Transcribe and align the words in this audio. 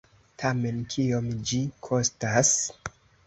Tamen, 0.43 0.79
kiom 0.93 1.27
ĝi 1.51 1.59
kostas? 1.89 2.55